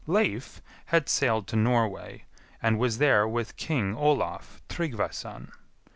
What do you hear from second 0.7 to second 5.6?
had sailed to Norway, and was there with King Olaf Tryggvason.